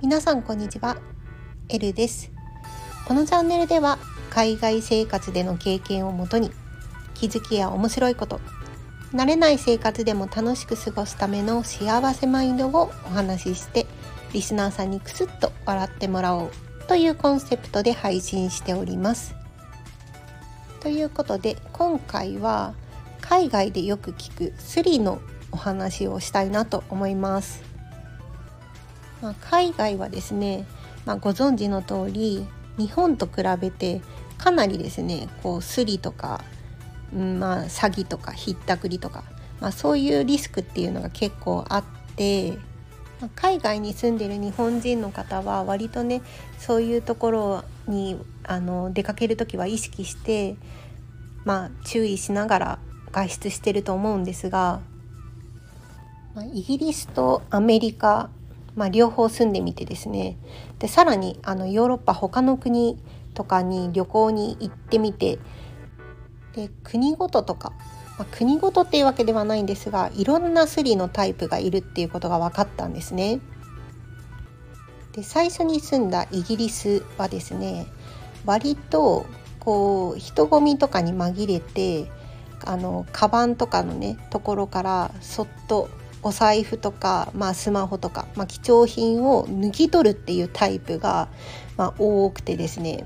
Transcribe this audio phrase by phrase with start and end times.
[0.00, 0.96] 皆さんこんにちは。
[1.68, 2.32] エルです。
[3.06, 3.98] このチャンネルでは
[4.30, 6.50] 海外生活での経験をもとに
[7.12, 8.40] 気づきや面白いこと
[9.12, 13.86] 慣れない生活でも楽しく過ごすための幸せマインドをお話しして
[14.32, 16.50] リスナーさんにクスッと笑ってもらおう
[16.88, 19.34] というコンセプトで配信しております。
[20.80, 22.72] ということで今回は
[23.32, 25.22] 海外でよく聞くスリの
[25.52, 27.62] お話をしたいなと思います、
[29.22, 30.66] まあ、海外はですね、
[31.06, 34.02] まあ、ご存知の通り日本と比べて
[34.36, 36.44] かなりですねこうスリとか、
[37.16, 39.24] うんまあ、詐欺とかひったくりとか、
[39.62, 41.84] まあ、そういうリスクっていうのが結構あっ
[42.16, 42.58] て
[43.18, 46.20] ま海外に住んでる日本人の方は割とね
[46.58, 50.56] そういうところにあの出かける時は意識して
[51.46, 52.78] まあ注意しながら
[53.12, 54.80] 外出してると思うんですが、
[56.34, 58.30] ま、イギリスとアメリカ、
[58.74, 60.38] まあ、両方住んでみてですね
[60.78, 62.98] でさらにあのヨーロッパ他の国
[63.34, 65.38] とかに旅行に行ってみて
[66.54, 67.72] で国ごととか、
[68.18, 73.40] まあ、国ごとっていうわけではないんですがいろんなスリのタイプがいるっていうことが分かったんですね。
[75.12, 77.86] で最初に住んだイギリスはですね
[78.46, 79.26] 割と
[79.60, 82.10] こう人混みとかに紛れて
[82.64, 85.88] あのカバンとかのねところからそっと
[86.22, 91.28] お財布とか、まあ、スマホとか、まあ、貴重品を抜き取るっていうタイプが、
[91.76, 93.04] まあ、多くてですね、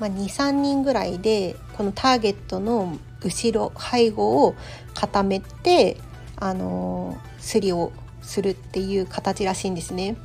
[0.00, 4.54] まあ、23人ぐらいでこのターゲットの後ろ背後を
[4.94, 5.96] 固めて、
[6.36, 10.16] あのすりをするっていう形らしいんですね。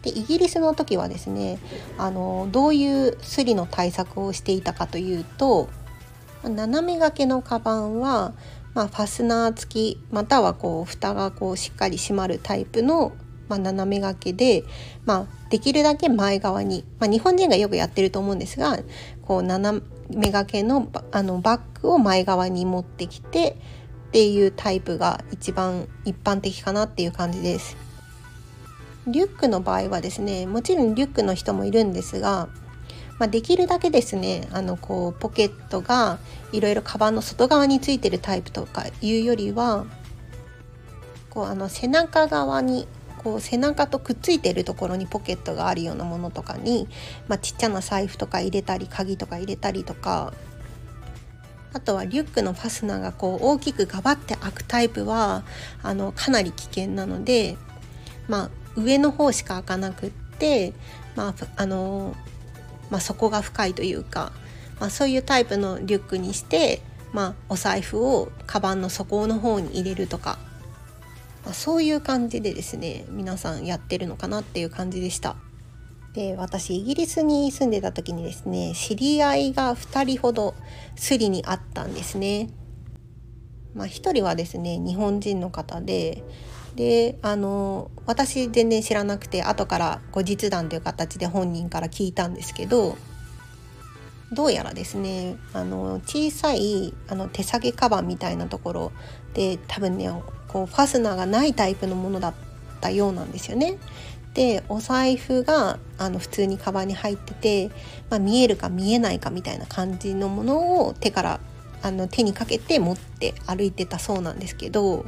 [0.00, 1.58] でイギリスの時はですね
[1.98, 5.68] あのどういうスリの対策をしていたかというと
[6.48, 8.32] 斜め掛けのカバンは、
[8.74, 13.12] まあ、ファスナー付きまたはこう蓋がこうしっかり閉まるタイプの、
[13.48, 14.64] まあ、斜め掛けで、
[15.04, 18.78] まあ、できるだけ前側に、まあ、日本人がよくやってると思うんですが
[19.22, 23.56] こう斜め掛けのあのバッグを前側に持ってきて
[24.08, 27.76] っていうタイプが一番一般的かなっていう感じです。
[29.06, 32.48] リュックの場合はですねもちろんリュックの人もいるんですが、
[33.18, 36.18] まあ、できるだけですねあのこうポケットが
[36.52, 39.86] いろいろカバンの外側についてるタイプとかいうよりは
[41.30, 42.86] こうあの背中側に
[43.18, 46.88] こう背中とくっついてるところにポケットがあるようなものとかに、
[47.26, 50.34] まあ、ちっちゃな財布とか入れたり鍵とか入れたりとか
[51.72, 55.44] あとはリュックのファスナーがこう大きくガバって開くタイプは
[55.82, 57.56] あのかなり危険なので
[58.28, 60.72] まあ上の方しか開かなくって、
[61.14, 62.16] まああの
[62.90, 64.32] まあ、底が深いというか、
[64.80, 70.38] まあ、そういうタイプのリュックにして、まあ、お財布をカバンの底の方に入れるとか、
[71.44, 75.36] まあ、そういう感じでですね皆さんやってるのかなっていう感じでした。
[76.12, 80.54] で私イギリスに住んでた時にですね知り合いが2人ほど
[80.94, 82.50] スリにあったんですね。
[83.74, 86.22] まあ、1人はですね日本人の方で
[86.76, 92.96] であの私全然知らなくて後から後日談という形で本人から聞いたんですけど
[94.32, 98.92] どうやらですねあの小さいあの手提げカバンみたいなところ
[99.34, 100.10] で多分ね
[100.48, 102.34] こうファスナーがないタイプのものだっ
[102.80, 103.78] たようなんですよね。
[104.34, 107.70] でお財布があの普通にカバンに入ってて、
[108.10, 111.40] まあ、見えるか見えないかみたいな感じのものを手から
[111.82, 115.06] あの手にかけて持って歩いてたそうなんですけど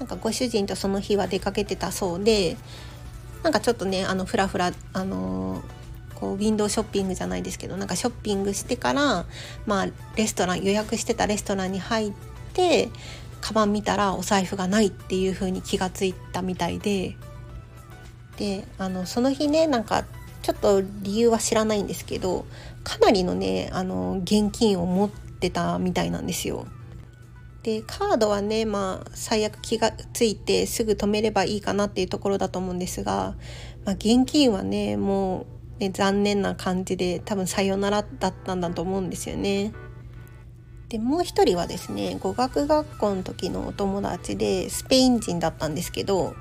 [0.00, 2.56] なんかご主人とその日は出かけてたそうで
[3.42, 5.62] なんかちょっとねあのふらふらあの
[6.14, 9.26] こうウィンドウショッピングじゃないですけどなんかショッピングしてから
[9.66, 12.12] まあレストラン予約してたレストランに入っ
[12.54, 12.88] て
[13.42, 17.16] カバン見たらお財布がないっていう風に気がついたみたいで
[18.38, 20.04] であのその日ねなんか
[20.42, 22.46] ちょっと理由は知らないんですけど
[22.84, 26.66] かなりのねあの現金を持ってたみたいなんですよ。
[27.62, 33.34] でカードはねまあ最悪気がついてすぐ止めればいいかなっていうところだと思うんですが、
[33.84, 35.46] まあ、現金はねも
[35.78, 39.72] う、ね、残念な感じで多分さよならだったんだと思うんですよね。
[40.88, 46.34] でもう一人はですね語学学校の時のお友達でスペイン人だったんですけど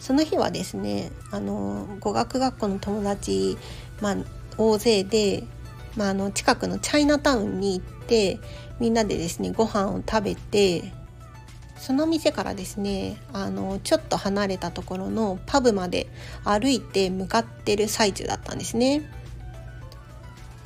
[0.00, 3.56] その日はですねあの語学学校の友達、
[4.00, 4.16] まあ、
[4.58, 5.44] 大勢で
[5.96, 8.38] まあ、あの近くのチャイナタウンに行って
[8.80, 10.92] みんなでですねご飯を食べて
[11.76, 16.06] その店からですねあのちょっと離れたところのパブまで
[16.44, 19.02] 歩いて向かってる最中だったんですね。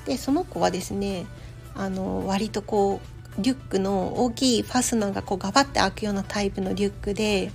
[0.05, 1.27] でその子はですね
[1.75, 3.01] あの割とこ
[3.39, 7.51] うリュックの大きいファスナーがこうガバッて開くようなタイプのリュックで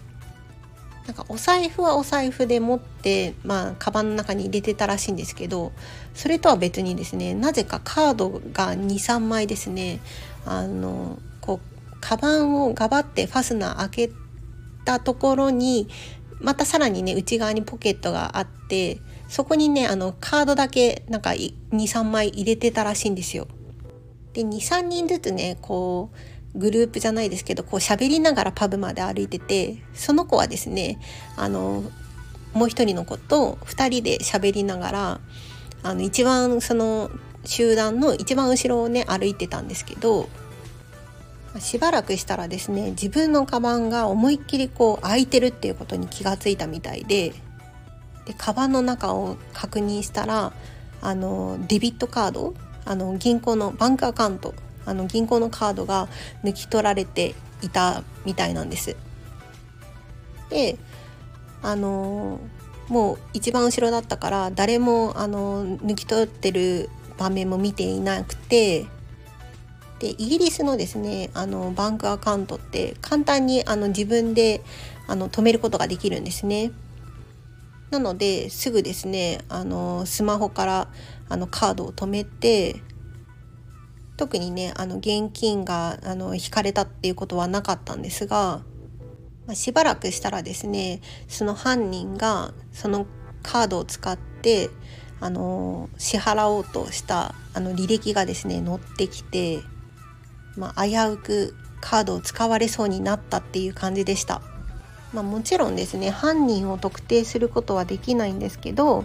[1.07, 5.71] なんかお財布はお財布で持ってまあカバンの中に入れてたらしいんですけど
[6.13, 9.99] それとは別にですねなぜかカードが23枚ですね
[10.45, 14.11] あのこうカバンをガバってファスナー開け
[14.85, 15.87] たところに
[16.39, 23.47] またさらにね内側にポケットがあってそこにねあのカードだけなんか23枚入れてたらしいんですよ。
[24.33, 26.17] で23人ずつねこう
[26.55, 30.99] グループじゃないですけどこう喋りながらパブまで歩いててその子はですね
[31.37, 31.83] あの
[32.53, 35.19] もう一人の子と2人で喋りながら
[35.83, 37.09] あの一番その
[37.45, 40.29] 集団の一番後ろをね歩いてたんですけど
[41.59, 47.33] しばらくしたらですね自分のカバンが思いっきりこう開いてるっていうことに気がついたみたいで
[48.25, 50.53] でカバンの中を確認したら
[51.01, 52.53] あのデビットカード
[52.85, 54.53] あの銀行のバンクアカウント
[54.85, 56.07] あの銀行のカードが
[56.43, 58.95] 抜き取られていたみたいなんです。
[60.49, 60.77] で
[61.61, 62.39] あの
[62.87, 68.85] もう一番後ろだったから誰もあの抜き取ってる場面も見ていなくて
[69.99, 74.61] でイギリスのですねあのバンクアカウントって簡単にあの自分で
[75.07, 76.71] あの止めることができるんですね。
[77.91, 80.87] なのですぐですねあのスマホから
[81.29, 82.81] あのカードを止めて
[84.17, 88.61] 特にねあの現金があの引かれたっていうことはなかったんですが、
[89.47, 93.05] まあ、しばらくしたらですねその犯人がその
[93.43, 94.69] カードを使って
[95.19, 99.59] あの支払おうとしたあの履歴がですね載ってきて、
[100.57, 104.41] まあ、危うくカードを使われそうになったっていう感じでした。
[105.13, 109.03] まあ、もちろんですね犯人を特定することはできないんですけど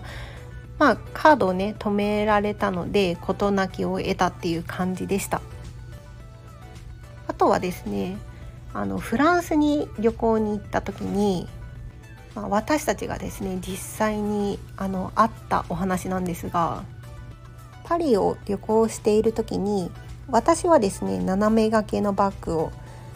[0.78, 5.40] まあカードをね止められたので事なきを得たっていう感じでした。
[7.28, 8.16] あとはですね
[8.72, 11.48] あのフランスに旅行に行った時に、
[12.34, 16.84] まあ、私たちがですね実際にあの会ったお話なんですが
[17.84, 19.90] パリを旅行している時に
[20.28, 22.72] 私はですね斜め掛けのバッグを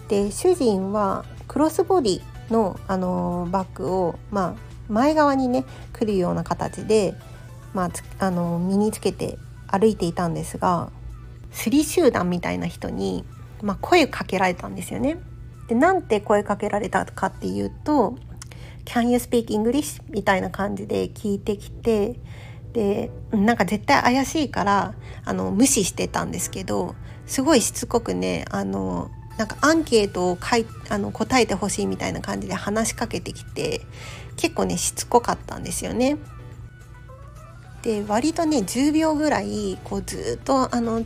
[0.08, 2.22] で主人はクロスボディ
[2.52, 7.14] の、あのバッグを、まあ、前側にね来るような形で、
[7.72, 9.38] まあ、あの身につけて
[9.68, 10.90] 歩いていたんですが
[11.52, 13.24] スリ集団みたいな人に、
[13.62, 15.18] まあ、声かけられたんですよね。
[15.68, 18.16] でなんて声かけられたかっていうと
[18.84, 22.16] 「Can you speak English?」みたいな感じで聞いてきて
[22.72, 24.94] でなんか絶対怪しいから
[25.24, 26.96] あの無視してたんですけど
[27.26, 33.82] すごいしつこくねあのなんかアンケートを書いあの答えてほしいみたいな感じで話しかけてきて
[34.36, 36.16] 結構ねしつこかったんですよね。
[37.82, 41.02] で割とね10秒ぐらいこうずっとあの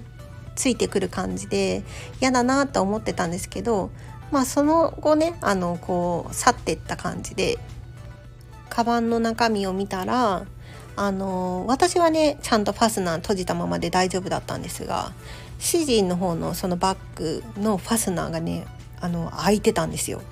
[0.57, 1.85] ついてくる感じで
[2.21, 3.91] 嫌だなと思ってたんですけど
[4.31, 7.59] まあその後ねあのこう去ってった感じで
[8.69, 10.47] カバンの中身を見たら
[10.97, 15.13] あの私はねちゃんとファスナー閉じたままで大丈夫だったんですが
[15.59, 18.67] 主人の方のそのバッグのファスナーがね
[19.01, 20.23] あの開いてたんですよ。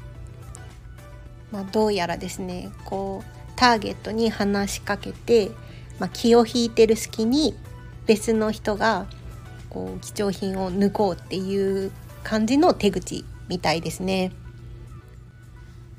[1.51, 5.51] まあ、どうやらですねこうターゲットに話しかけて、
[5.99, 7.55] まあ、気を引いてる隙に
[8.07, 9.07] 別の人が
[9.71, 11.93] こう貴重品を抜こうっていう
[12.23, 14.33] 感じの手口みたいですね。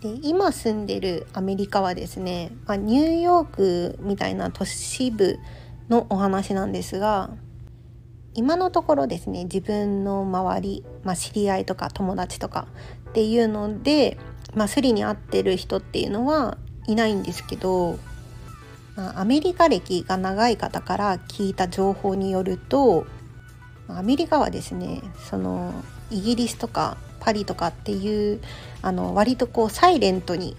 [0.01, 5.39] で今住んでるアメリカはですね、まあ、ニューヨークみたいな都市部
[5.89, 7.29] のお話なんですが
[8.33, 12.67] 今のところですね自分の周り、まあ、知り合いとか友達とか
[13.09, 14.17] っていうので、
[14.55, 16.57] まあ、スリに会ってる人っていうのは
[16.87, 17.97] いないんですけど、
[18.95, 23.07] まあ、アメリカ歴が長い方から聞いた情報によると
[23.87, 25.73] アメリカはですねその
[26.09, 28.41] イギリスとかパリとかっていう
[28.81, 30.55] あの割とこうサイレントに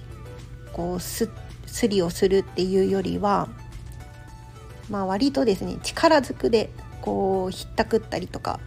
[0.72, 1.30] こうス
[1.66, 3.48] スリをするっていうよりは、
[4.88, 8.60] まあ、割とですね力ずくでこうひったくったりとか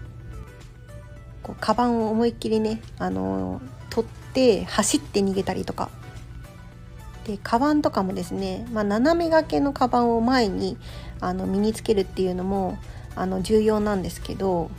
[1.41, 5.89] こうカバンを思いっきりねあの取って走って逃げたりとか
[7.27, 10.77] でカバンとかもですね、まあ、斜め掛けのカバンを前に
[11.19, 12.77] あの身につけるっていうのも
[13.15, 14.71] あの重要なんですけど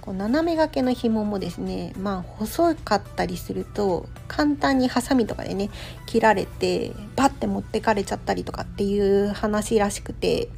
[0.00, 5.70] こう斜め掛けの紐もですねまあ細かったりすると簡単にハサミとかでね
[6.06, 10.48] 切られてバッて持ってかれちゃったりとかっていう話らしくて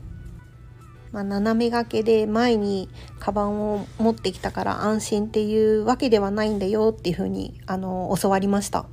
[1.11, 8.85] まあ、斜め掛けで前にカバンを持ってきたから安心っていうわけではないんだよっていうふうにあの教わりました。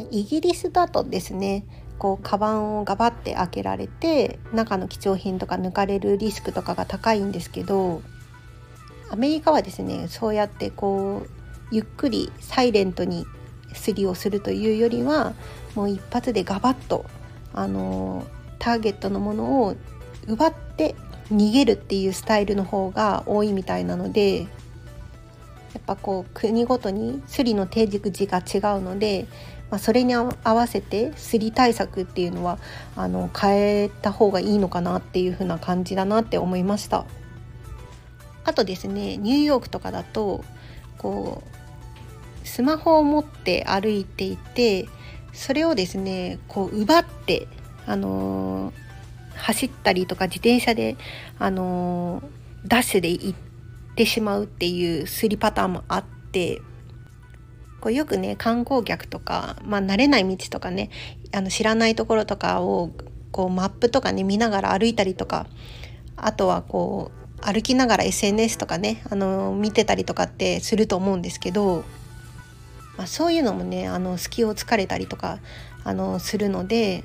[0.00, 1.64] イギリスだとですね
[1.98, 8.02] こうカバンをガバって開けられて中の貴重品とか抜かれるリスクとかが高いんですけど
[9.10, 11.28] アメリカはですねそうやってこう
[11.70, 13.26] ゆっくりサイレントに
[13.72, 15.34] すりをするというよりは
[15.74, 17.04] もう一発でガバッと
[17.52, 18.26] あの
[18.58, 19.76] ターゲットのものを
[20.26, 20.94] 奪って
[21.30, 24.40] 逃げるっていうスタイルの方が多いみたいなので
[25.74, 29.26] やっぱこう国ごとにスリの手軸が違うので、
[29.74, 32.60] まあ、それに合わせてスリ対策っていうのは
[32.94, 37.06] あの変えた方がいいのかなっていう風な感じだなって思いました。
[38.44, 40.44] あとですねニューヨークとかだと
[40.96, 41.42] こ
[42.44, 44.86] うスマホを持って歩いていて
[45.32, 47.48] それをですねこう奪って
[47.84, 48.84] あのー
[49.36, 50.96] 走ったりとか自転車で、
[51.40, 53.34] あのー、ダッシュで行っ
[53.96, 56.62] てしまうっていうすりパターンもあって
[57.84, 60.88] こうよくね観光客とか、まあ、慣れない道とかね
[61.34, 62.92] あの知らないところとかを
[63.30, 65.46] こうマップとかね見ながら歩いたりとか
[66.16, 71.84] あとはこう歩きながら SNS とかね、あの、見てたりとかってすると思うんですけど、
[72.96, 75.40] まあ、そういうのもねあの隙を突かれたりとか、
[75.84, 77.04] あの、するので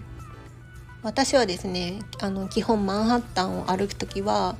[1.03, 4.55] 私はですねあの基本マンハッタンを歩く時は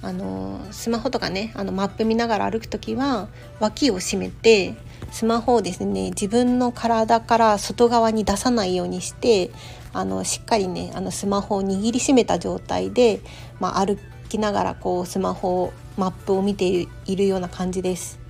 [0.00, 3.28] あのスマホとかねあのマップ見ながら歩く時は
[3.58, 4.76] 脇を締めて
[5.10, 9.50] スマホをですね自分の体から外側に出さないようにして
[9.92, 13.20] あのしっかりねあのスマホを握りしめた状態で、
[13.58, 18.20] まあ、歩きながらこうスマホマップを見ているような感じです。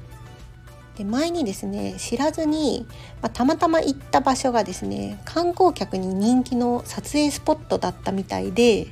[0.96, 2.86] で前にですね知らずに、
[3.22, 8.88] まあ、たまたま行った場所がですね観光客に人気の撮影スポットだったみたいで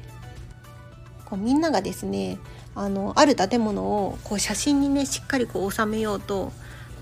[1.24, 2.38] こうみんながですね
[2.76, 6.52] あのある建物をこう写真にねしっかりこう収めようと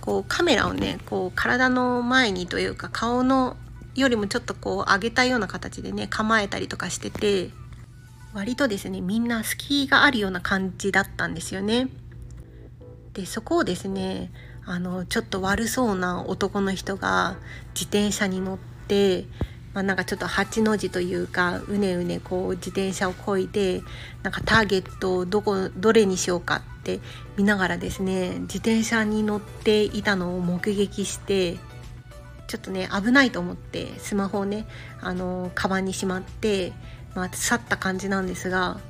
[0.01, 3.57] こうカメラをねこう体の前にというか顔の
[3.97, 7.51] よりもちょっとこう上げたような形でね構えたりとかしてて
[8.33, 11.89] 割とですねみんな隙があるような感じだったんですよね。
[13.13, 14.31] でそこをですね
[14.65, 17.37] あのちょっと悪そうな男の人が
[17.75, 19.27] 自転車に乗って、
[19.75, 23.83] まあ、なんかちょっと8の字というかうねうねこう自転車をこいで
[24.23, 27.01] なんかターゲットをどこどれにしようかって
[27.37, 31.59] 見ながらですね自転車に乗っていたのを目撃して
[32.47, 34.67] ちょっとね危ないと思ってスマホをね
[35.01, 36.73] あのカバンにしまって、
[37.17, 38.81] まあ、去った感じなんですが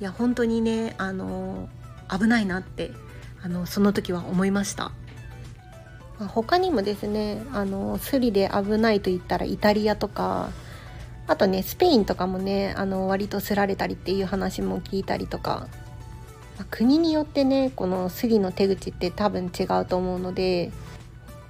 [0.00, 1.68] いや本当にねあの
[2.10, 2.90] 危ないなって
[3.40, 4.90] あのその時は思いました。
[6.22, 10.50] ま他にもですねあのスリで危ないと言ったらイタリアとか
[11.26, 15.68] あとねスペインとかもねあの割とすられたりっていう話も聞いたりとか、
[16.58, 20.72] まあ、国によってねこのスリの手口って多分違うと思うので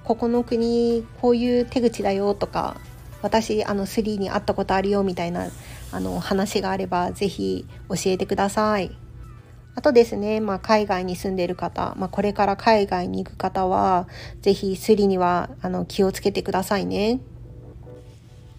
[0.03, 2.77] ここの国こういう手口だよとか
[3.21, 5.47] 私あのスリに会ったことあるよみたいな
[5.91, 9.02] あの話があれば是非教えてください。
[9.75, 14.07] あとですね、まあ、海外に住んでいる方、まあ、これから海外に行く方は、
[14.41, 17.19] 是非スリにはあの気をつけてくださいね。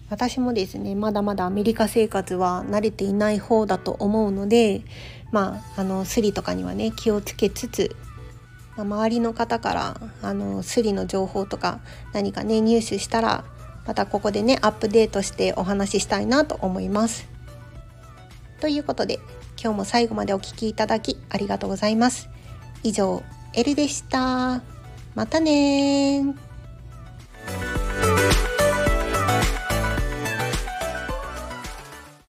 [0.09, 4.81] 私もですね、まだまだアメリカ生活は慣れていない方だと思うので、
[5.31, 7.95] まあ、あのスリとかにはね気をつけつつ、
[8.77, 11.79] まあ、周りの方からあのスリの情報とか
[12.13, 13.43] 何かね入手したら
[13.85, 17.27] またここでねアップデートしてお話ししたいなと思います。
[18.61, 19.19] ということで
[19.61, 22.29] 今日も最後までお聴きいただきありがとうございます。
[22.83, 24.61] 以上、エルでした。
[25.15, 26.35] またね